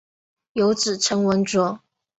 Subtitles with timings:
[0.53, 1.77] 有子陈文烛。